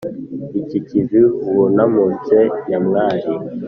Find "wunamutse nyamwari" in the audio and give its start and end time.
1.55-3.29